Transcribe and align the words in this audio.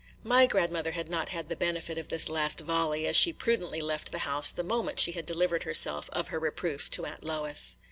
My 0.23 0.47
grandmother 0.47 0.93
had 0.93 1.09
not 1.11 1.29
had 1.29 1.47
the 1.47 1.55
benefit 1.55 1.95
of 1.99 2.09
this 2.09 2.27
last 2.27 2.61
volley, 2.61 3.05
as 3.05 3.15
she 3.15 3.31
prudently 3.31 3.81
left 3.81 4.11
the 4.11 4.17
house 4.25 4.49
the 4.49 4.63
moment 4.63 4.99
she 4.99 5.11
had 5.11 5.27
delivered 5.27 5.61
herself 5.61 6.09
of 6.09 6.29
her 6.29 6.39
reproof 6.39 6.89
to 6.93 7.05
Aunt 7.05 7.23
Lois. 7.23 7.75